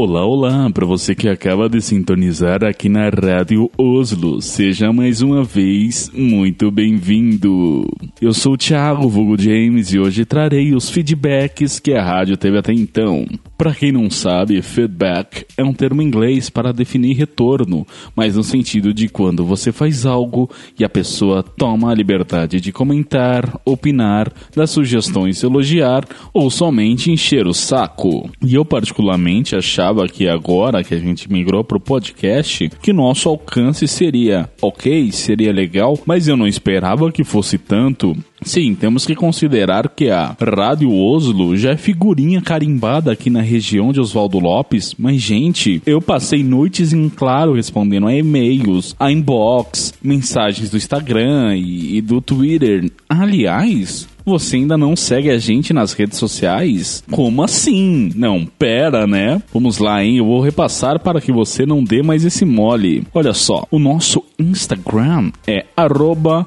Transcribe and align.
Olá, 0.00 0.24
olá, 0.24 0.70
para 0.70 0.86
você 0.86 1.12
que 1.12 1.28
acaba 1.28 1.68
de 1.68 1.80
sintonizar 1.80 2.62
aqui 2.62 2.88
na 2.88 3.08
Rádio 3.08 3.68
Oslo, 3.76 4.40
seja 4.40 4.92
mais 4.92 5.22
uma 5.22 5.42
vez 5.42 6.08
muito 6.14 6.70
bem-vindo. 6.70 7.84
Eu 8.22 8.32
sou 8.32 8.52
o 8.52 8.56
Thiago 8.56 9.08
Vugo 9.08 9.36
James 9.36 9.92
e 9.92 9.98
hoje 9.98 10.24
trarei 10.24 10.72
os 10.72 10.88
feedbacks 10.88 11.80
que 11.80 11.94
a 11.94 12.04
rádio 12.04 12.36
teve 12.36 12.58
até 12.58 12.72
então. 12.72 13.26
Para 13.58 13.74
quem 13.74 13.90
não 13.90 14.08
sabe, 14.08 14.62
feedback 14.62 15.44
é 15.56 15.64
um 15.64 15.72
termo 15.72 16.00
inglês 16.00 16.48
para 16.48 16.72
definir 16.72 17.16
retorno, 17.16 17.84
mas 18.14 18.36
no 18.36 18.44
sentido 18.44 18.94
de 18.94 19.08
quando 19.08 19.44
você 19.44 19.72
faz 19.72 20.06
algo 20.06 20.48
e 20.78 20.84
a 20.84 20.88
pessoa 20.88 21.42
toma 21.42 21.90
a 21.90 21.94
liberdade 21.94 22.60
de 22.60 22.70
comentar, 22.70 23.60
opinar, 23.64 24.32
dar 24.54 24.68
sugestões, 24.68 25.42
elogiar 25.42 26.06
ou 26.32 26.48
somente 26.52 27.10
encher 27.10 27.48
o 27.48 27.52
saco. 27.52 28.30
E 28.40 28.54
eu 28.54 28.64
particularmente 28.64 29.56
achava 29.56 30.06
que 30.06 30.28
agora 30.28 30.84
que 30.84 30.94
a 30.94 30.98
gente 30.98 31.28
migrou 31.28 31.64
para 31.64 31.78
o 31.78 31.80
podcast, 31.80 32.70
que 32.80 32.92
nosso 32.92 33.28
alcance 33.28 33.88
seria 33.88 34.48
ok, 34.62 35.10
seria 35.10 35.52
legal, 35.52 35.98
mas 36.06 36.28
eu 36.28 36.36
não 36.36 36.46
esperava 36.46 37.10
que 37.10 37.24
fosse 37.24 37.58
tanto 37.58 38.16
Sim, 38.42 38.74
temos 38.74 39.04
que 39.04 39.14
considerar 39.14 39.88
que 39.88 40.10
a 40.10 40.36
Rádio 40.40 40.92
Oslo 40.94 41.56
já 41.56 41.72
é 41.72 41.76
figurinha 41.76 42.40
carimbada 42.40 43.12
aqui 43.12 43.30
na 43.30 43.40
região 43.40 43.92
de 43.92 44.00
Oswaldo 44.00 44.38
Lopes, 44.38 44.94
mas 44.98 45.20
gente, 45.20 45.82
eu 45.84 46.00
passei 46.00 46.42
noites 46.42 46.92
em 46.92 47.08
claro 47.08 47.54
respondendo 47.54 48.06
a 48.06 48.14
e-mails, 48.14 48.94
a 48.98 49.10
inbox, 49.10 49.92
mensagens 50.02 50.70
do 50.70 50.76
Instagram 50.76 51.56
e, 51.56 51.96
e 51.96 52.00
do 52.00 52.20
Twitter. 52.20 52.90
Aliás, 53.08 54.08
você 54.28 54.56
ainda 54.56 54.76
não 54.76 54.94
segue 54.94 55.30
a 55.30 55.38
gente 55.38 55.72
nas 55.72 55.92
redes 55.92 56.18
sociais? 56.18 57.02
Como 57.10 57.42
assim? 57.42 58.10
Não, 58.14 58.46
pera, 58.58 59.06
né? 59.06 59.42
Vamos 59.52 59.78
lá, 59.78 60.04
hein? 60.04 60.18
Eu 60.18 60.26
vou 60.26 60.40
repassar 60.40 61.00
para 61.00 61.20
que 61.20 61.32
você 61.32 61.64
não 61.66 61.82
dê 61.82 62.02
mais 62.02 62.24
esse 62.24 62.44
mole. 62.44 63.04
Olha 63.12 63.32
só, 63.32 63.66
o 63.70 63.78
nosso 63.78 64.22
Instagram 64.38 65.32
é 65.46 65.64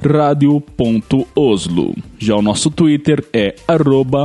radio.oslo. 0.03 1.95
Já 2.17 2.35
o 2.35 2.41
nosso 2.41 2.69
Twitter 2.69 3.25
é 3.33 3.55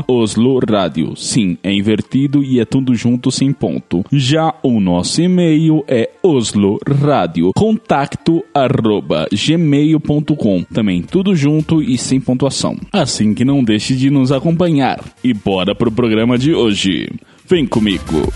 @osloradio. 0.06 1.16
Sim, 1.16 1.56
é 1.62 1.72
invertido 1.72 2.44
e 2.44 2.60
é 2.60 2.64
tudo 2.66 2.94
junto 2.94 3.30
sem 3.30 3.52
ponto. 3.52 4.04
Já 4.12 4.54
o 4.62 4.78
nosso 4.78 5.22
e-mail 5.22 5.82
é 5.88 6.10
osloradio 6.22 7.52
contacto 7.56 8.44
arroba 8.52 9.26
gmail.com. 9.32 10.62
Também 10.64 11.00
tudo 11.00 11.34
junto 11.34 11.82
e 11.82 11.96
sem 11.96 12.20
pontuação. 12.20 12.76
Assim 12.92 13.32
que 13.32 13.45
não 13.46 13.64
deixe 13.64 13.94
de 13.94 14.10
nos 14.10 14.32
acompanhar. 14.32 15.02
E 15.24 15.32
bora 15.32 15.74
pro 15.74 15.90
programa 15.90 16.36
de 16.36 16.52
hoje. 16.52 17.08
Vem 17.48 17.64
comigo! 17.64 18.32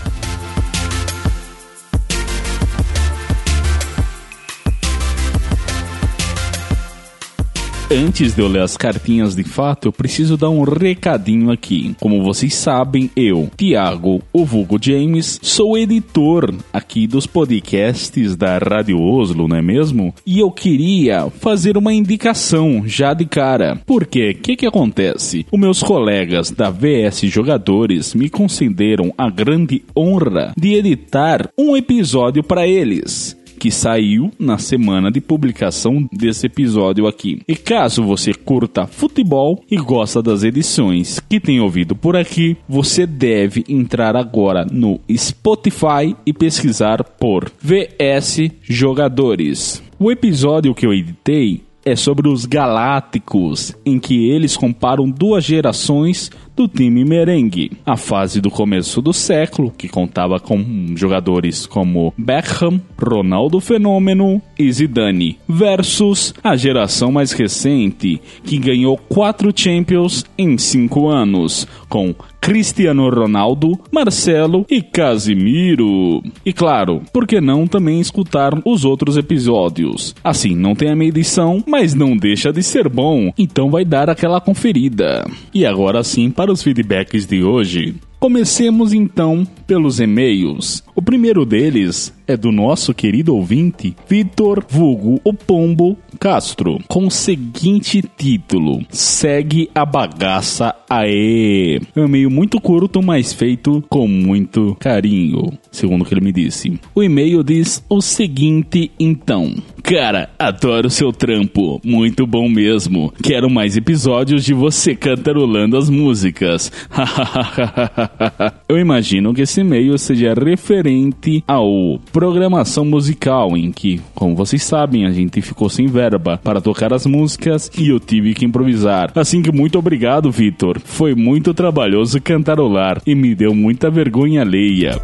Antes 7.91 8.33
de 8.33 8.41
eu 8.41 8.47
ler 8.47 8.61
as 8.61 8.77
cartinhas 8.77 9.35
de 9.35 9.43
fato, 9.43 9.89
eu 9.89 9.91
preciso 9.91 10.37
dar 10.37 10.49
um 10.49 10.63
recadinho 10.63 11.51
aqui. 11.51 11.93
Como 11.99 12.23
vocês 12.23 12.55
sabem, 12.55 13.11
eu, 13.17 13.51
Tiago, 13.57 14.21
o 14.31 14.45
vulgo 14.45 14.77
James, 14.81 15.37
sou 15.43 15.77
editor 15.77 16.55
aqui 16.71 17.05
dos 17.05 17.27
podcasts 17.27 18.37
da 18.37 18.57
Rádio 18.57 18.97
Oslo, 18.97 19.45
não 19.45 19.57
é 19.57 19.61
mesmo? 19.61 20.15
E 20.25 20.39
eu 20.39 20.49
queria 20.49 21.29
fazer 21.29 21.75
uma 21.75 21.93
indicação 21.93 22.83
já 22.85 23.13
de 23.13 23.25
cara. 23.25 23.75
Por 23.85 24.05
quê? 24.05 24.37
O 24.37 24.41
que 24.41 24.55
que 24.55 24.65
acontece? 24.65 25.45
Os 25.51 25.59
meus 25.59 25.83
colegas 25.83 26.49
da 26.49 26.69
VS 26.69 27.23
Jogadores 27.23 28.15
me 28.15 28.29
concederam 28.29 29.13
a 29.17 29.29
grande 29.29 29.83
honra 29.93 30.53
de 30.55 30.75
editar 30.75 31.49
um 31.57 31.75
episódio 31.75 32.41
para 32.41 32.65
eles 32.65 33.40
que 33.61 33.69
saiu 33.69 34.31
na 34.39 34.57
semana 34.57 35.11
de 35.11 35.21
publicação 35.21 36.09
desse 36.11 36.47
episódio 36.47 37.05
aqui. 37.05 37.43
E 37.47 37.55
caso 37.55 38.03
você 38.03 38.33
curta 38.33 38.87
futebol 38.87 39.63
e 39.69 39.77
gosta 39.77 40.19
das 40.19 40.41
edições 40.41 41.19
que 41.29 41.39
tem 41.39 41.59
ouvido 41.59 41.95
por 41.95 42.15
aqui, 42.15 42.57
você 42.67 43.05
deve 43.05 43.63
entrar 43.69 44.15
agora 44.15 44.65
no 44.65 44.99
Spotify 45.15 46.15
e 46.25 46.33
pesquisar 46.33 47.03
por 47.03 47.51
VS 47.61 48.49
Jogadores. 48.63 49.83
O 49.99 50.11
episódio 50.11 50.73
que 50.73 50.87
eu 50.87 50.91
editei 50.91 51.61
é 51.85 51.95
sobre 51.95 52.27
os 52.27 52.45
Galácticos, 52.45 53.75
em 53.85 53.99
que 53.99 54.27
eles 54.29 54.57
comparam 54.57 55.07
duas 55.07 55.43
gerações 55.43 56.31
do 56.61 56.67
time 56.67 57.03
merengue. 57.03 57.71
A 57.83 57.97
fase 57.97 58.39
do 58.39 58.51
começo 58.51 59.01
do 59.01 59.11
século, 59.11 59.73
que 59.75 59.89
contava 59.89 60.39
com 60.39 60.63
jogadores 60.95 61.65
como 61.65 62.13
Beckham, 62.15 62.79
Ronaldo 63.01 63.59
Fenômeno 63.59 64.39
e 64.59 64.71
Zidane, 64.71 65.39
versus 65.49 66.35
a 66.43 66.55
geração 66.55 67.11
mais 67.11 67.31
recente, 67.31 68.21
que 68.43 68.59
ganhou 68.59 68.95
quatro 68.95 69.51
Champions 69.55 70.23
em 70.37 70.55
cinco 70.55 71.09
anos, 71.09 71.67
com 71.89 72.13
Cristiano 72.41 73.07
Ronaldo, 73.07 73.79
Marcelo 73.91 74.65
e 74.67 74.81
Casimiro. 74.81 76.23
E 76.43 76.51
claro, 76.51 77.03
por 77.13 77.27
que 77.27 77.39
não 77.39 77.67
também 77.67 78.01
escutar 78.01 78.51
os 78.65 78.83
outros 78.83 79.15
episódios? 79.15 80.15
Assim, 80.23 80.55
não 80.55 80.73
tem 80.73 80.89
a 80.89 80.95
minha 80.95 81.09
edição, 81.09 81.63
mas 81.67 81.93
não 81.93 82.17
deixa 82.17 82.51
de 82.51 82.63
ser 82.63 82.89
bom, 82.89 83.31
então 83.37 83.69
vai 83.69 83.85
dar 83.85 84.09
aquela 84.09 84.41
conferida. 84.41 85.23
E 85.53 85.67
agora 85.67 86.03
sim, 86.03 86.31
para 86.31 86.50
os 86.51 86.63
feedbacks 86.63 87.25
de 87.25 87.43
hoje. 87.43 87.95
Comecemos 88.21 88.93
então 88.93 89.47
pelos 89.65 89.99
e-mails. 89.99 90.83
O 90.93 91.01
primeiro 91.01 91.43
deles 91.43 92.13
é 92.27 92.37
do 92.37 92.51
nosso 92.51 92.93
querido 92.93 93.35
ouvinte, 93.35 93.95
Vitor 94.07 94.63
Vulgo 94.69 95.19
o 95.23 95.33
Pombo 95.33 95.97
Castro, 96.19 96.77
com 96.87 97.07
o 97.07 97.11
seguinte 97.11 98.03
título: 98.15 98.85
Segue 98.89 99.71
a 99.73 99.83
bagaça 99.83 100.75
aê. 100.87 101.81
É 101.95 101.99
um 101.99 102.05
e-mail 102.05 102.29
muito 102.29 102.61
curto, 102.61 103.01
mas 103.01 103.33
feito 103.33 103.83
com 103.89 104.07
muito 104.07 104.77
carinho, 104.79 105.51
segundo 105.71 106.03
o 106.03 106.05
que 106.05 106.13
ele 106.13 106.21
me 106.21 106.31
disse. 106.31 106.79
O 106.93 107.01
e-mail 107.01 107.43
diz 107.43 107.83
o 107.89 108.01
seguinte 108.01 108.91
então: 108.99 109.55
Cara, 109.81 110.29
adoro 110.37 110.91
seu 110.91 111.11
trampo, 111.11 111.81
muito 111.83 112.27
bom 112.27 112.47
mesmo. 112.47 113.11
Quero 113.23 113.49
mais 113.49 113.75
episódios 113.75 114.45
de 114.45 114.53
você 114.53 114.95
cantarolando 114.95 115.75
as 115.75 115.89
músicas. 115.89 116.71
Eu 118.67 118.77
imagino 118.77 119.33
que 119.33 119.41
esse 119.41 119.61
e-mail 119.61 119.97
seja 119.97 120.33
referente 120.33 121.43
ao 121.47 121.99
programação 122.11 122.85
musical, 122.85 123.57
em 123.57 123.71
que, 123.71 123.99
como 124.15 124.35
vocês 124.35 124.63
sabem, 124.63 125.05
a 125.05 125.11
gente 125.11 125.41
ficou 125.41 125.69
sem 125.69 125.87
verba 125.87 126.39
para 126.41 126.61
tocar 126.61 126.93
as 126.93 127.05
músicas 127.05 127.69
e 127.77 127.89
eu 127.89 127.99
tive 127.99 128.33
que 128.33 128.45
improvisar. 128.45 129.11
Assim 129.15 129.41
que 129.41 129.51
muito 129.51 129.77
obrigado, 129.77 130.31
Vitor. 130.31 130.79
Foi 130.79 131.13
muito 131.15 131.53
trabalhoso 131.53 132.21
cantarolar 132.21 133.01
e 133.05 133.13
me 133.13 133.35
deu 133.35 133.53
muita 133.53 133.89
vergonha 133.89 134.41
alheia. 134.41 134.99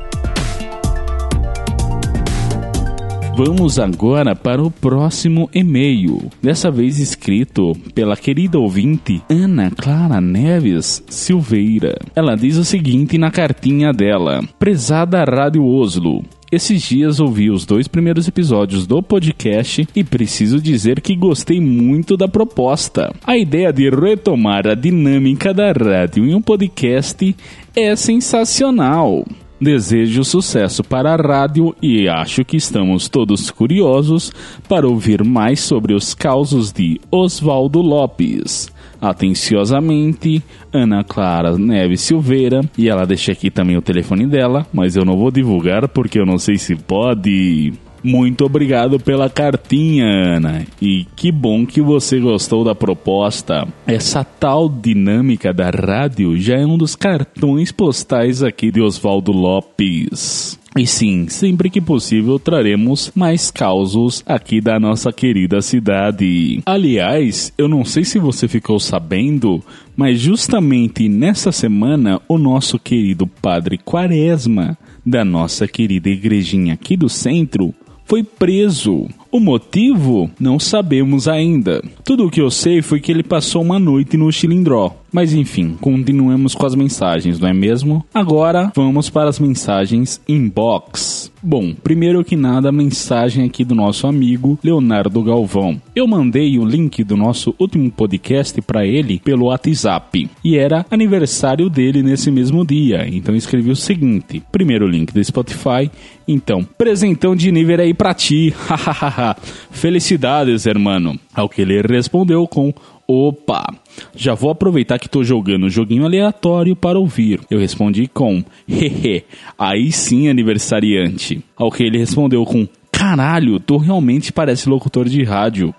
Vamos 3.37 3.77
agora 3.77 4.35
para 4.35 4.63
o 4.63 4.71
próximo 4.71 5.47
e-mail, 5.53 6.17
dessa 6.41 6.71
vez 6.71 6.97
escrito 6.97 7.77
pela 7.93 8.17
querida 8.17 8.57
ouvinte 8.57 9.21
Ana 9.29 9.69
Clara 9.69 10.19
Neves 10.19 11.03
Silveira. 11.07 11.99
Ela 12.15 12.35
diz 12.35 12.57
o 12.57 12.65
seguinte 12.65 13.15
na 13.15 13.29
cartinha 13.29 13.93
dela: 13.93 14.41
Prezada 14.57 15.23
Rádio 15.23 15.63
Oslo, 15.63 16.23
esses 16.51 16.81
dias 16.81 17.19
ouvi 17.19 17.51
os 17.51 17.63
dois 17.63 17.87
primeiros 17.87 18.27
episódios 18.27 18.87
do 18.87 19.03
podcast 19.03 19.87
e 19.95 20.03
preciso 20.03 20.59
dizer 20.59 20.99
que 20.99 21.15
gostei 21.15 21.61
muito 21.61 22.17
da 22.17 22.28
proposta. 22.28 23.13
A 23.23 23.37
ideia 23.37 23.72
de 23.72 23.87
retomar 23.87 24.66
a 24.66 24.73
dinâmica 24.73 25.53
da 25.53 25.72
rádio 25.72 26.25
em 26.25 26.33
um 26.33 26.41
podcast 26.41 27.35
é 27.75 27.95
sensacional. 27.95 29.23
Desejo 29.59 30.23
sucesso 30.23 30.83
para 30.83 31.13
a 31.13 31.15
rádio 31.15 31.75
e 31.81 32.07
acho 32.07 32.45
que 32.45 32.57
estamos 32.57 33.09
todos 33.09 33.49
curiosos 33.49 34.31
para 34.69 34.87
ouvir 34.87 35.23
mais 35.23 35.59
sobre 35.61 35.95
os 35.95 36.13
causos 36.13 36.71
de 36.71 37.01
Oswaldo 37.09 37.81
Lopes. 37.81 38.71
Atenciosamente, 39.01 40.43
Ana 40.71 41.03
Clara 41.03 41.57
Neves 41.57 42.01
Silveira. 42.01 42.61
E 42.77 42.87
ela 42.87 43.05
deixa 43.05 43.31
aqui 43.31 43.49
também 43.49 43.75
o 43.75 43.81
telefone 43.81 44.27
dela, 44.27 44.65
mas 44.71 44.95
eu 44.95 45.03
não 45.03 45.17
vou 45.17 45.31
divulgar 45.31 45.87
porque 45.87 46.19
eu 46.19 46.25
não 46.25 46.37
sei 46.37 46.57
se 46.57 46.75
pode. 46.75 47.73
Muito 48.07 48.45
obrigado 48.45 48.97
pela 49.01 49.29
cartinha, 49.29 50.05
Ana. 50.05 50.65
E 50.81 51.05
que 51.13 51.29
bom 51.29 51.65
que 51.65 51.81
você 51.81 52.17
gostou 52.21 52.63
da 52.63 52.73
proposta. 52.73 53.67
Essa 53.85 54.23
tal 54.23 54.69
dinâmica 54.69 55.53
da 55.53 55.69
rádio 55.69 56.39
já 56.39 56.55
é 56.55 56.65
um 56.65 56.77
dos 56.77 56.95
cartões 56.95 57.69
postais 57.69 58.41
aqui 58.41 58.71
de 58.71 58.79
Oswaldo 58.79 59.33
Lopes. 59.33 60.57
E 60.77 60.87
sim, 60.87 61.27
sempre 61.27 61.69
que 61.69 61.81
possível 61.81 62.39
traremos 62.39 63.11
mais 63.13 63.51
causos 63.51 64.23
aqui 64.25 64.61
da 64.61 64.79
nossa 64.79 65.11
querida 65.11 65.61
cidade. 65.61 66.61
Aliás, 66.65 67.51
eu 67.57 67.67
não 67.67 67.83
sei 67.83 68.05
se 68.05 68.19
você 68.19 68.47
ficou 68.47 68.79
sabendo, 68.79 69.61
mas 69.97 70.17
justamente 70.17 71.09
nessa 71.09 71.51
semana 71.51 72.21
o 72.25 72.37
nosso 72.37 72.79
querido 72.79 73.27
Padre 73.27 73.77
Quaresma, 73.77 74.77
da 75.05 75.25
nossa 75.25 75.67
querida 75.67 76.09
igrejinha 76.09 76.75
aqui 76.75 76.95
do 76.95 77.09
centro, 77.09 77.73
foi 78.07 78.23
preso. 78.23 79.07
O 79.37 79.39
motivo? 79.39 80.31
Não 80.39 80.57
sabemos 80.59 81.28
ainda. 81.28 81.84
Tudo 82.03 82.25
o 82.25 82.29
que 82.31 82.41
eu 82.41 82.49
sei 82.49 82.81
foi 82.81 82.99
que 82.99 83.11
ele 83.11 83.22
passou 83.22 83.61
uma 83.61 83.78
noite 83.78 84.17
no 84.17 84.31
Chilindró. 84.31 84.95
Mas 85.11 85.34
enfim, 85.34 85.78
continuemos 85.79 86.53
com 86.53 86.66
as 86.66 86.75
mensagens, 86.75 87.39
não 87.39 87.47
é 87.47 87.53
mesmo? 87.53 88.05
Agora 88.13 88.72
vamos 88.75 89.09
para 89.09 89.29
as 89.29 89.39
mensagens 89.39 90.19
inbox. 90.28 91.31
Bom, 91.41 91.73
primeiro 91.73 92.23
que 92.25 92.35
nada, 92.35 92.69
a 92.69 92.73
mensagem 92.73 93.45
aqui 93.45 93.63
do 93.63 93.73
nosso 93.73 94.05
amigo 94.05 94.59
Leonardo 94.61 95.23
Galvão. 95.23 95.81
Eu 95.95 96.07
mandei 96.07 96.59
o 96.59 96.66
link 96.66 97.03
do 97.03 97.16
nosso 97.16 97.55
último 97.57 97.90
podcast 97.90 98.61
para 98.61 98.85
ele 98.85 99.19
pelo 99.23 99.45
WhatsApp 99.45 100.29
e 100.43 100.57
era 100.57 100.85
aniversário 100.91 101.69
dele 101.69 102.03
nesse 102.03 102.29
mesmo 102.29 102.66
dia. 102.66 103.07
Então 103.07 103.35
escrevi 103.35 103.72
o 103.72 103.75
seguinte: 103.75 104.43
primeiro 104.51 104.85
link 104.85 105.13
do 105.13 105.23
Spotify. 105.23 105.90
Então, 106.28 106.61
presentão 106.78 107.33
de 107.33 107.49
nível 107.53 107.79
aí 107.79 107.93
pra 107.93 108.13
ti. 108.13 108.53
Felicidades, 109.35 110.66
hermano. 110.66 111.20
Ao 111.34 111.50
que 111.50 111.62
ele 111.62 111.82
respondeu 111.82 112.47
com 112.47 112.74
Opa, 113.08 113.74
já 114.14 114.34
vou 114.34 114.50
aproveitar 114.50 115.00
que 115.00 115.08
tô 115.08 115.24
jogando 115.24 115.68
um 115.68 115.70
joguinho 115.70 116.03
aleatório 116.03 116.76
para 116.76 117.00
ouvir. 117.00 117.40
Eu 117.50 117.58
respondi 117.58 118.06
com 118.08 118.44
hehe, 118.68 119.24
aí 119.58 119.91
sim 119.94 120.28
aniversariante. 120.28 121.41
Ao 121.56 121.72
que 121.72 121.84
ele 121.84 121.97
respondeu 121.97 122.44
com 122.44 122.68
caralho, 122.91 123.62
tu 123.62 123.78
realmente 123.78 124.34
parece 124.34 124.68
locutor 124.68 125.08
de 125.08 125.24
rádio. 125.24 125.74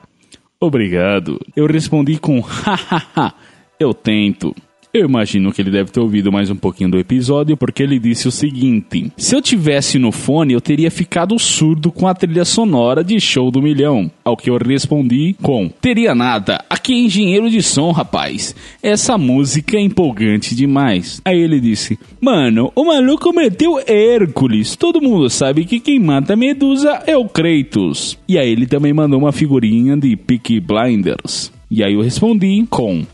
Obrigado. 0.59 1.39
Eu 1.55 1.67
respondi 1.67 2.19
com 2.19 2.41
hahaha, 2.41 3.35
eu 3.79 3.93
tento. 3.93 4.55
Eu 4.93 5.05
imagino 5.05 5.53
que 5.53 5.61
ele 5.61 5.71
deve 5.71 5.91
ter 5.91 6.01
ouvido 6.01 6.33
mais 6.33 6.49
um 6.49 6.57
pouquinho 6.57 6.91
do 6.91 6.99
episódio, 6.99 7.59
porque 7.59 7.83
ele 7.83 7.99
disse 7.99 8.27
o 8.27 8.33
seguinte: 8.33 9.13
Se 9.19 9.37
eu 9.37 9.43
tivesse 9.43 9.99
no 9.99 10.11
fone, 10.11 10.55
eu 10.55 10.61
teria 10.63 10.91
ficado 10.91 11.39
surdo 11.39 11.93
com 11.93 12.07
a 12.07 12.15
trilha 12.15 12.45
sonora 12.45 13.05
de 13.05 13.21
Show 13.21 13.51
do 13.51 13.61
Milhão. 13.61 14.11
Ao 14.25 14.37
que 14.37 14.49
eu 14.49 14.57
respondi 14.57 15.37
com: 15.43 15.69
Teria 15.69 16.15
nada, 16.15 16.65
aqui 16.71 16.95
é 16.95 17.01
engenheiro 17.01 17.51
de 17.51 17.63
som, 17.63 17.91
rapaz. 17.91 18.55
Essa 18.83 19.19
música 19.19 19.77
é 19.77 19.81
empolgante 19.81 20.55
demais. 20.55 21.21
Aí 21.23 21.39
ele 21.39 21.61
disse: 21.61 21.99
Mano, 22.19 22.73
o 22.75 22.85
maluco 22.87 23.31
meteu 23.35 23.79
Hércules. 23.87 24.75
Todo 24.75 25.03
mundo 25.03 25.29
sabe 25.29 25.67
que 25.67 25.81
quem 25.81 26.01
mata 26.01 26.35
Medusa 26.35 27.03
é 27.07 27.15
o 27.15 27.29
Kratos. 27.29 28.19
E 28.27 28.39
aí 28.39 28.51
ele 28.51 28.67
também 28.67 28.95
mandou 28.95 29.19
uma 29.19 29.33
figurinha 29.33 29.99
de 29.99 30.17
Peaky 30.17 30.61
Blinders. 30.61 31.58
E 31.71 31.85
aí 31.85 31.95
eu 31.95 32.01
respondi 32.01 32.67
com: 32.71 33.05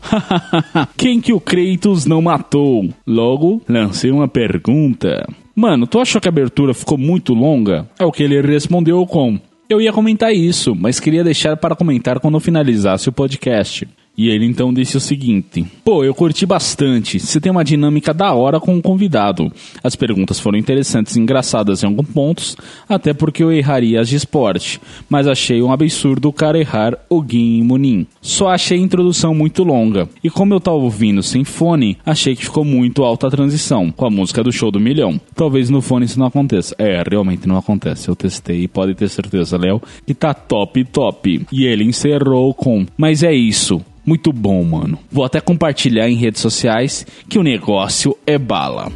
Quem 0.95 1.19
que 1.19 1.33
o 1.33 1.39
Kratos 1.39 2.05
não 2.05 2.21
matou? 2.21 2.89
Logo, 3.05 3.61
lancei 3.67 4.11
uma 4.11 4.27
pergunta. 4.27 5.27
Mano, 5.55 5.85
tu 5.87 5.99
achou 5.99 6.21
que 6.21 6.27
a 6.27 6.31
abertura 6.31 6.73
ficou 6.73 6.97
muito 6.97 7.33
longa? 7.33 7.87
É 7.99 8.05
o 8.05 8.11
que 8.11 8.23
ele 8.23 8.41
respondeu 8.41 9.05
com: 9.05 9.37
Eu 9.69 9.81
ia 9.81 9.91
comentar 9.91 10.33
isso, 10.33 10.73
mas 10.73 10.99
queria 10.99 11.23
deixar 11.23 11.57
para 11.57 11.75
comentar 11.75 12.19
quando 12.19 12.39
finalizasse 12.39 13.09
o 13.09 13.13
podcast. 13.13 13.87
E 14.17 14.29
ele 14.29 14.45
então 14.45 14.73
disse 14.73 14.95
o 14.95 15.01
seguinte: 15.01 15.65
Pô, 15.83 16.03
eu 16.03 16.13
curti 16.13 16.45
bastante. 16.45 17.19
Você 17.19 17.41
tem 17.41 17.51
uma 17.51 17.63
dinâmica 17.63 18.13
da 18.13 18.33
hora 18.33 18.59
com 18.59 18.77
o 18.77 18.81
convidado. 18.81 19.51
As 19.83 19.95
perguntas 19.95 20.39
foram 20.39 20.57
interessantes 20.57 21.15
e 21.15 21.19
engraçadas 21.19 21.83
em 21.83 21.87
alguns 21.87 22.07
pontos, 22.07 22.55
até 22.87 23.13
porque 23.13 23.43
eu 23.43 23.51
erraria 23.51 23.99
as 23.99 24.09
de 24.09 24.15
esporte. 24.15 24.79
Mas 25.09 25.27
achei 25.27 25.61
um 25.61 25.71
absurdo 25.71 26.29
o 26.29 26.33
cara 26.33 26.59
errar 26.59 26.97
o 27.09 27.23
Gin 27.27 27.59
e 27.59 27.63
Munin. 27.63 28.07
Só 28.21 28.49
achei 28.49 28.77
a 28.77 28.81
introdução 28.81 29.35
muito 29.35 29.63
longa. 29.63 30.07
E 30.23 30.29
como 30.29 30.53
eu 30.53 30.59
tava 30.59 30.77
ouvindo 30.77 31.21
sem 31.21 31.43
fone, 31.43 31.97
achei 32.05 32.35
que 32.35 32.45
ficou 32.45 32.63
muito 32.63 33.03
alta 33.03 33.27
a 33.27 33.31
transição, 33.31 33.91
com 33.91 34.05
a 34.05 34.09
música 34.09 34.43
do 34.43 34.51
show 34.51 34.71
do 34.71 34.79
milhão. 34.79 35.19
Talvez 35.35 35.69
no 35.69 35.81
fone 35.81 36.05
isso 36.05 36.19
não 36.19 36.27
aconteça. 36.27 36.75
É, 36.77 37.03
realmente 37.09 37.47
não 37.47 37.57
acontece. 37.57 38.07
Eu 38.07 38.15
testei 38.15 38.63
e 38.63 38.67
pode 38.67 38.95
ter 38.95 39.09
certeza, 39.09 39.57
Léo, 39.57 39.81
que 40.05 40.13
tá 40.13 40.33
top, 40.33 40.83
top. 40.85 41.45
E 41.51 41.65
ele 41.65 41.83
encerrou 41.83 42.53
com: 42.53 42.85
Mas 42.97 43.23
é 43.23 43.33
isso. 43.33 43.81
Muito 44.05 44.31
bom, 44.31 44.63
mano. 44.63 44.99
Vou 45.11 45.25
até 45.25 45.41
compartilhar 45.41 46.07
em 46.09 46.15
redes 46.15 46.41
sociais 46.41 47.05
que 47.27 47.39
o 47.39 47.43
negócio 47.43 48.15
é 48.25 48.37
bala. 48.37 48.91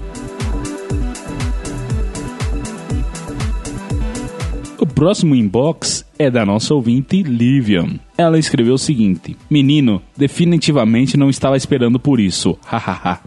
O 4.79 4.85
próximo 4.85 5.35
inbox 5.35 6.05
é 6.17 6.29
da 6.29 6.45
nossa 6.45 6.73
ouvinte 6.73 7.23
Livian. 7.23 7.99
Ela 8.17 8.37
escreveu 8.37 8.75
o 8.75 8.77
seguinte: 8.77 9.35
Menino, 9.49 10.01
definitivamente 10.15 11.17
não 11.17 11.29
estava 11.29 11.57
esperando 11.57 11.99
por 11.99 12.19
isso. 12.19 12.57
Hahaha. 12.65 13.19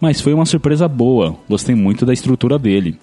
Mas 0.00 0.20
foi 0.20 0.32
uma 0.32 0.46
surpresa 0.46 0.88
boa. 0.88 1.36
Gostei 1.48 1.74
muito 1.74 2.06
da 2.06 2.12
estrutura 2.12 2.58
dele 2.58 2.96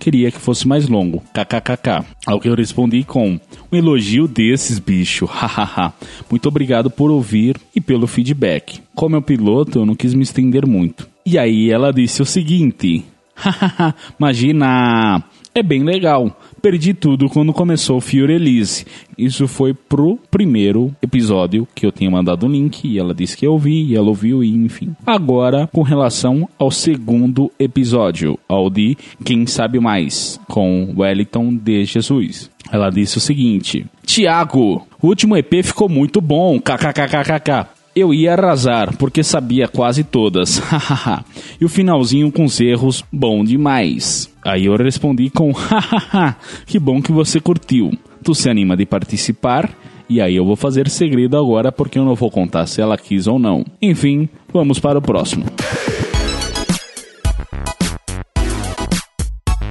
queria 0.00 0.30
que 0.30 0.40
fosse 0.40 0.66
mais 0.66 0.88
longo. 0.88 1.22
KKKK. 1.34 2.04
Ao 2.26 2.40
que 2.40 2.48
eu 2.48 2.54
respondi 2.54 3.04
com 3.04 3.38
um 3.70 3.76
elogio 3.76 4.26
desses, 4.26 4.78
bicho. 4.78 5.26
Hahaha. 5.30 5.92
Muito 6.28 6.48
obrigado 6.48 6.90
por 6.90 7.10
ouvir 7.10 7.56
e 7.74 7.80
pelo 7.80 8.06
feedback. 8.06 8.80
Como 8.94 9.16
é 9.16 9.20
piloto, 9.20 9.78
eu 9.78 9.86
não 9.86 9.94
quis 9.94 10.14
me 10.14 10.22
estender 10.22 10.66
muito. 10.66 11.06
E 11.24 11.38
aí 11.38 11.70
ela 11.70 11.92
disse 11.92 12.22
o 12.22 12.26
seguinte: 12.26 13.04
Hahaha, 13.36 13.94
imagina! 14.18 15.22
É 15.54 15.62
bem 15.62 15.82
legal 15.82 16.36
perdi 16.60 16.92
tudo 16.92 17.28
quando 17.28 17.52
começou 17.52 17.96
o 17.96 18.00
Fury 18.00 18.34
Elise. 18.34 18.84
Isso 19.16 19.48
foi 19.48 19.74
pro 19.74 20.18
primeiro 20.30 20.94
episódio 21.02 21.66
que 21.74 21.86
eu 21.86 21.92
tinha 21.92 22.10
mandado 22.10 22.46
o 22.46 22.48
link 22.48 22.84
e 22.84 22.98
ela 22.98 23.14
disse 23.14 23.36
que 23.36 23.46
eu 23.46 23.52
ouvi 23.52 23.84
e 23.84 23.96
ela 23.96 24.08
ouviu 24.08 24.44
e 24.44 24.50
enfim. 24.50 24.94
Agora, 25.06 25.68
com 25.72 25.82
relação 25.82 26.48
ao 26.58 26.70
segundo 26.70 27.50
episódio, 27.58 28.38
ao 28.48 28.68
de 28.68 28.96
Quem 29.24 29.46
Sabe 29.46 29.80
Mais, 29.80 30.38
com 30.46 30.94
Wellington 30.96 31.54
de 31.54 31.84
Jesus. 31.84 32.50
Ela 32.70 32.90
disse 32.90 33.18
o 33.18 33.20
seguinte: 33.20 33.86
Tiago, 34.04 34.86
o 35.00 35.06
último 35.08 35.36
EP 35.36 35.64
ficou 35.64 35.88
muito 35.88 36.20
bom, 36.20 36.60
kkkkkk. 36.60 37.79
Eu 38.00 38.14
ia 38.14 38.32
arrasar, 38.32 38.96
porque 38.96 39.22
sabia 39.22 39.68
quase 39.68 40.02
todas. 40.02 40.62
e 41.60 41.66
o 41.66 41.68
finalzinho 41.68 42.32
com 42.32 42.46
os 42.46 42.58
erros, 42.58 43.04
bom 43.12 43.44
demais. 43.44 44.32
Aí 44.42 44.64
eu 44.64 44.74
respondi 44.74 45.28
com: 45.28 45.52
Hahaha, 45.52 46.34
que 46.64 46.78
bom 46.78 47.02
que 47.02 47.12
você 47.12 47.38
curtiu. 47.40 47.92
Tu 48.24 48.34
se 48.34 48.48
anima 48.48 48.74
de 48.74 48.86
participar? 48.86 49.70
E 50.08 50.18
aí 50.18 50.34
eu 50.34 50.46
vou 50.46 50.56
fazer 50.56 50.88
segredo 50.88 51.36
agora 51.36 51.70
porque 51.70 51.98
eu 51.98 52.04
não 52.06 52.14
vou 52.14 52.30
contar 52.30 52.64
se 52.64 52.80
ela 52.80 52.96
quis 52.96 53.26
ou 53.26 53.38
não. 53.38 53.66
Enfim, 53.82 54.30
vamos 54.50 54.78
para 54.78 54.98
o 54.98 55.02
próximo. 55.02 55.44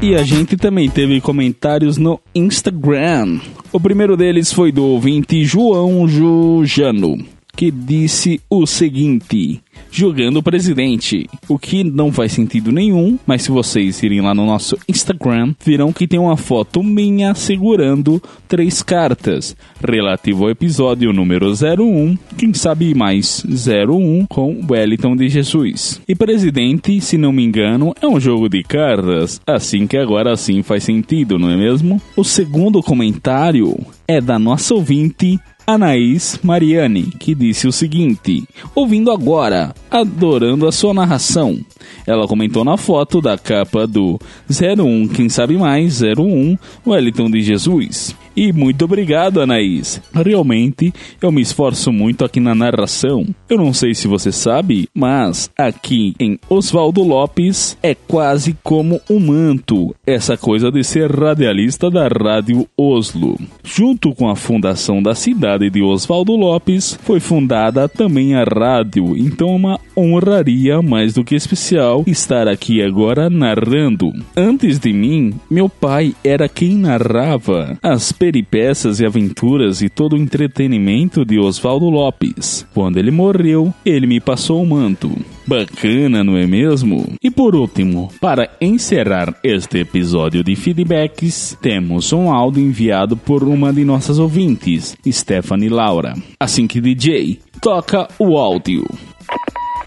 E 0.04 0.14
a 0.14 0.22
gente 0.22 0.56
também 0.56 0.88
teve 0.88 1.20
comentários 1.20 1.98
no 1.98 2.20
Instagram. 2.36 3.40
O 3.74 3.80
primeiro 3.80 4.16
deles 4.16 4.54
foi 4.54 4.72
do 4.72 4.86
ouvinte 4.86 5.44
João 5.44 6.08
Jujano 6.08 7.39
que 7.60 7.70
disse 7.72 8.40
o 8.50 8.66
seguinte: 8.66 9.62
jogando 9.92 10.38
o 10.38 10.44
presidente, 10.44 11.30
o 11.50 11.60
que 11.60 11.84
não 11.84 12.10
faz 12.10 12.32
sentido 12.32 12.72
nenhum, 12.72 13.20
mas 13.28 13.42
se 13.42 13.52
vocês 13.52 14.02
irem 14.02 14.22
lá 14.22 14.34
no 14.34 14.46
nosso 14.46 14.78
Instagram, 14.88 15.54
virão 15.66 15.92
que 15.92 16.08
tem 16.08 16.18
uma 16.18 16.38
foto 16.38 16.82
minha 16.82 17.36
segurando 17.36 18.24
três 18.48 18.82
cartas, 18.82 19.58
relativo 19.86 20.46
ao 20.46 20.52
episódio 20.52 21.12
número 21.12 21.52
01, 21.52 22.18
quem 22.38 22.54
sabe 22.54 22.96
mais 22.96 23.44
01 23.46 24.26
com 24.28 24.62
Wellington 24.70 25.18
de 25.18 25.28
Jesus. 25.28 26.02
E 26.08 26.16
presidente, 26.16 27.02
se 27.02 27.18
não 27.18 27.34
me 27.34 27.44
engano, 27.44 27.94
é 28.02 28.08
um 28.08 28.22
jogo 28.22 28.48
de 28.48 28.64
cartas, 28.64 29.42
assim 29.46 29.86
que 29.86 29.98
agora 29.98 30.38
sim 30.38 30.64
faz 30.64 30.86
sentido, 30.86 31.38
não 31.38 31.50
é 31.50 31.58
mesmo? 31.58 32.02
O 32.16 32.24
segundo 32.24 32.82
comentário 32.82 33.78
é 34.08 34.22
da 34.22 34.40
nossa 34.40 34.74
ouvinte 34.74 35.38
Anaís 35.70 36.40
Mariani, 36.42 37.04
que 37.20 37.36
disse 37.36 37.68
o 37.68 37.72
seguinte: 37.72 38.44
ouvindo 38.74 39.12
agora, 39.12 39.76
adorando 39.92 40.68
a 40.68 40.72
sua 40.72 40.96
narração. 40.96 41.60
Ela 42.08 42.28
comentou 42.28 42.66
na 42.66 42.76
foto 42.76 43.22
da 43.22 43.38
capa 43.38 43.86
do 43.86 44.20
01, 44.50 45.10
quem 45.10 45.30
sabe 45.30 45.56
mais, 45.58 46.02
01, 46.02 46.58
Wellington 46.88 47.30
de 47.30 47.44
Jesus. 47.44 48.16
E 48.36 48.54
muito 48.54 48.86
obrigado, 48.86 49.42
Anaís. 49.42 50.02
Realmente, 50.14 50.94
eu 51.22 51.32
me 51.32 51.42
esforço 51.42 51.92
muito 51.92 52.24
aqui 52.24 52.40
na 52.40 52.56
narração. 52.56 53.26
Eu 53.50 53.58
não 53.58 53.74
sei 53.74 53.94
se 53.94 54.08
você 54.08 54.32
sabe, 54.32 54.88
mas 54.94 55.50
aqui 55.58 56.14
em 56.20 56.40
Oswaldo 56.50 57.04
Lopes 57.04 57.78
é 57.82 57.94
quase 57.96 58.56
como 58.64 59.02
um 59.10 59.20
manto 59.20 59.96
essa 60.06 60.38
coisa 60.38 60.72
de 60.72 60.84
ser 60.84 61.12
radialista 61.12 61.90
da 61.90 62.08
Rádio 62.08 62.68
Oslo. 62.78 63.38
Junto 63.64 64.14
com 64.14 64.30
a 64.30 64.36
fundação 64.36 65.02
da 65.02 65.16
cidade 65.16 65.70
de 65.70 65.82
Oswaldo 65.82 66.36
Lopes, 66.36 66.98
foi 67.04 67.20
fundada 67.20 67.88
também 67.88 68.36
a 68.36 68.44
rádio, 68.44 69.18
então 69.18 69.50
é 69.50 69.56
uma 69.56 69.80
honraria 69.96 70.82
mais 70.82 71.14
do 71.14 71.24
que 71.24 71.36
especial 71.36 72.04
estar 72.08 72.48
aqui 72.48 72.82
agora 72.82 73.30
narrando. 73.30 74.12
Antes 74.36 74.80
de 74.80 74.94
mim, 74.94 75.34
meu 75.50 75.70
pai 75.70 76.14
era 76.24 76.48
quem 76.48 76.76
narrava 76.76 77.78
as 77.82 78.12
peripécias 78.20 79.00
e 79.00 79.06
aventuras 79.06 79.82
e 79.82 79.88
todo 79.88 80.14
o 80.14 80.18
entretenimento 80.18 81.24
de 81.24 81.40
Oswaldo 81.40 81.90
Lopes. 81.90 82.68
Quando 82.74 82.98
ele 82.98 83.10
morreu, 83.10 83.74
ele 83.86 84.06
me 84.06 84.20
passou 84.20 84.62
o 84.62 84.68
manto. 84.68 85.10
Bacana, 85.48 86.24
não 86.24 86.38
é 86.38 86.46
mesmo? 86.46 87.14
E 87.24 87.32
por 87.32 87.56
último, 87.56 88.12
para 88.20 88.52
encerrar 88.60 89.34
este 89.42 89.80
episódio 89.80 90.44
de 90.44 90.56
feedbacks, 90.56 91.58
temos 91.62 92.12
um 92.12 92.30
áudio 92.30 92.62
enviado 92.62 93.16
por 93.16 93.42
uma 93.44 93.72
de 93.72 93.86
nossas 93.86 94.20
ouvintes, 94.20 94.98
Stephanie 95.10 95.70
Laura. 95.70 96.14
Assim 96.38 96.68
que 96.68 96.82
DJ, 96.82 97.40
toca 97.62 98.08
o 98.20 98.38
áudio. 98.38 98.86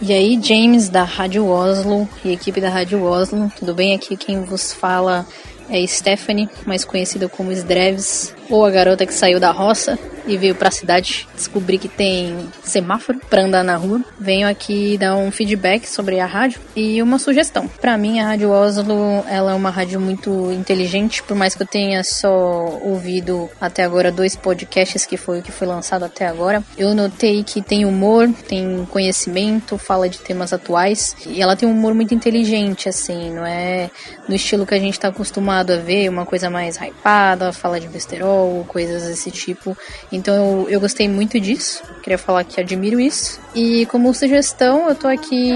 E 0.01 0.13
aí, 0.13 0.41
James 0.43 0.89
da 0.89 1.05
Rádio 1.05 1.47
Oslo 1.47 2.09
e 2.25 2.33
equipe 2.33 2.61
da 2.61 2.69
Rádio 2.69 3.05
Oslo, 3.05 3.53
tudo 3.57 3.73
bem? 3.73 3.95
Aqui 3.95 4.17
quem 4.17 4.43
vos 4.43 4.73
fala 4.73 5.25
é 5.73 5.87
Stephanie, 5.87 6.49
mais 6.67 6.85
conhecida 6.85 7.29
como 7.29 7.51
Sdreves, 7.51 8.35
ou 8.53 8.67
a 8.67 8.71
garota 8.71 9.07
que 9.07 9.15
saiu 9.15 9.41
da 9.41 9.51
roça 9.51 9.99
e 10.27 10.37
veio 10.37 10.55
para 10.55 10.69
a 10.69 10.73
cidade 10.73 11.27
descobrir 11.35 11.79
que 11.79 11.89
tem 11.89 12.37
semáforo 12.63 13.19
para 13.29 13.43
andar 13.43 13.65
na 13.65 13.77
rua. 13.77 14.01
Venho 14.21 14.49
aqui 14.49 14.97
dar 14.99 15.17
um 15.17 15.31
feedback 15.31 15.89
sobre 15.89 16.21
a 16.21 16.27
rádio 16.27 16.61
e 16.77 17.03
uma 17.03 17.19
sugestão. 17.19 17.67
Para 17.67 17.97
mim, 17.97 18.21
a 18.21 18.27
Rádio 18.27 18.51
Oslo 18.51 19.25
ela 19.29 19.53
é 19.53 19.55
uma 19.55 19.71
rádio 19.71 20.01
muito 20.01 20.53
inteligente, 20.53 21.23
por 21.23 21.37
mais 21.37 21.55
que 21.55 21.63
eu 21.63 21.67
tenha 21.67 22.05
só 22.05 22.79
ouvido 22.83 23.51
até 23.61 23.83
agora 23.83 24.13
dois 24.13 24.37
podcasts 24.37 25.07
que 25.07 25.17
foi 25.17 25.41
o 25.41 25.43
que 25.43 25.51
foi 25.51 25.67
lançado 25.67 26.05
até 26.05 26.27
agora. 26.27 26.63
Eu 26.77 26.95
notei 26.95 27.43
que 27.43 27.63
tem 27.63 27.85
humor, 27.85 28.29
tem 28.47 28.87
conhecimento, 28.91 29.79
fala 29.79 30.09
de 30.09 30.19
temas 30.19 30.53
atuais 30.53 31.17
e 31.27 31.41
ela 31.41 31.57
tem 31.57 31.69
um 31.69 31.73
humor 31.73 31.95
muito 31.95 32.15
inteligente, 32.15 32.89
assim, 32.89 33.31
não 33.31 33.45
é 33.45 33.91
no 34.29 34.35
estilo 34.35 34.67
que 34.67 34.75
a 34.75 34.79
gente 34.79 34.95
está 34.95 35.09
acostumado 35.09 35.73
a 35.73 35.77
ver, 35.77 36.09
uma 36.09 36.25
coisa 36.25 36.49
mais 36.49 36.77
hypada, 36.77 37.53
fala 37.53 37.81
de 37.81 37.89
besterol, 37.89 38.42
coisas 38.69 39.05
desse 39.05 39.31
tipo. 39.31 39.77
Então 40.11 40.35
eu, 40.35 40.69
eu 40.69 40.81
gostei 40.81 41.09
muito 41.09 41.39
disso. 41.41 41.83
Queria 42.03 42.19
falar 42.19 42.45
que 42.45 42.61
admiro 42.61 43.01
isso. 43.01 43.41
E 43.55 43.87
como 43.87 44.13
sugestão, 44.15 44.89
eu 44.89 44.95
tô 44.95 45.07
aqui 45.09 45.53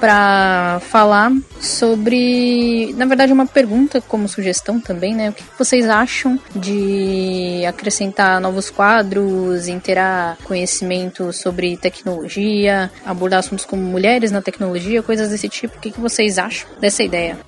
para 0.00 0.80
falar 0.88 1.30
sobre, 1.60 2.94
na 2.96 3.04
verdade, 3.04 3.32
uma 3.32 3.46
pergunta 3.46 4.00
como 4.00 4.28
sugestão 4.28 4.80
também, 4.80 5.14
né? 5.14 5.30
O 5.30 5.32
que 5.32 5.44
vocês 5.58 5.88
acham 5.88 6.38
de 6.54 7.64
acrescentar 7.66 8.40
novos 8.40 8.70
quadros, 8.70 9.68
interar 9.68 10.38
conhecimento 10.44 11.32
sobre 11.32 11.76
tecnologia, 11.76 12.90
abordar 13.04 13.40
assuntos 13.40 13.64
como 13.64 13.82
mulheres 13.82 14.30
na 14.30 14.40
tecnologia, 14.40 15.02
coisas 15.02 15.30
desse 15.30 15.48
tipo? 15.48 15.76
O 15.76 15.80
que 15.80 16.00
vocês 16.00 16.38
acham 16.38 16.68
dessa 16.80 17.02
ideia? 17.02 17.38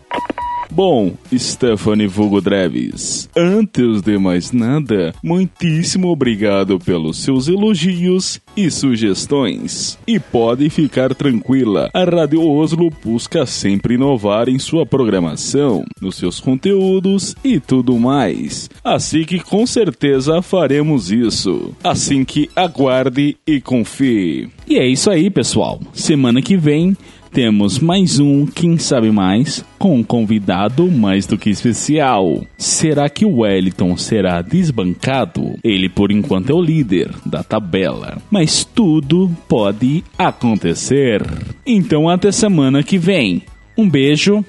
Bom, 0.71 1.13
Stephanie 1.35 2.07
Vugo 2.07 2.41
Dreves, 2.41 3.29
antes 3.37 4.03
de 4.03 4.19
mais 4.19 4.53
nada, 4.53 5.15
muitíssimo 5.23 6.09
obrigado 6.09 6.79
pelos 6.79 7.19
seus 7.19 7.49
elogios 7.49 8.41
e 8.57 8.71
sugestões. 8.71 9.99
E 10.07 10.21
pode 10.21 10.69
ficar 10.71 11.15
tranquila, 11.15 11.91
a 11.93 12.05
Rádio 12.05 12.47
Oslo 12.47 12.91
busca 13.05 13.47
sempre 13.47 13.95
inovar 13.95 14.49
em 14.49 14.59
sua 14.59 14.85
programação, 14.85 15.85
nos 16.01 16.17
seus 16.17 16.39
conteúdos 16.39 17.35
e 17.43 17.59
tudo 17.59 17.99
mais. 17.99 18.69
Assim 18.85 19.25
que 19.25 19.41
com 19.41 19.67
certeza 19.67 20.43
faremos 20.43 21.11
isso. 21.11 21.75
Assim 21.83 22.25
que 22.25 22.51
aguarde 22.55 23.37
e 23.47 23.61
confie. 23.61 24.49
E 24.69 24.77
é 24.77 24.87
isso 24.87 25.11
aí, 25.11 25.31
pessoal. 25.31 25.81
Semana 25.93 26.43
que 26.43 26.57
vem 26.57 26.97
temos 27.31 27.79
mais 27.79 28.19
um 28.19 28.47
Quem 28.47 28.79
Sabe 28.79 29.11
Mais 29.11 29.65
com 29.79 29.97
um 29.97 30.03
convidado 30.03 30.91
mais 30.91 31.27
do 31.27 31.39
que 31.39 31.51
especial. 31.51 32.45
Será 32.57 33.09
que 33.09 33.25
o 33.25 33.41
Wellington 33.41 33.97
será 33.97 34.43
desbancado? 34.43 35.59
Ele 35.63 35.89
por 35.89 36.11
enquanto 36.11 36.51
é 36.51 36.55
o 36.55 36.63
líder 36.63 37.11
da 37.25 37.43
tabela, 37.43 38.19
mas 38.31 38.65
tudo 38.65 39.31
pode 39.49 40.05
acontecer. 40.17 41.23
Então 41.67 42.09
até 42.09 42.33
semana 42.33 42.83
que 42.83 42.99
vem. 42.99 43.43
Um 43.77 43.89
beijo 43.89 44.45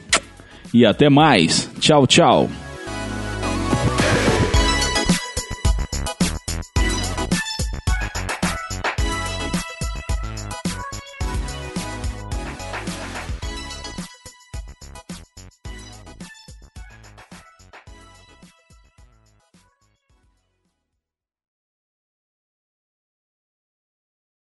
e 0.74 0.86
até 0.86 1.10
mais. 1.10 1.70
Tchau, 1.80 2.08
tchau. 2.08 2.50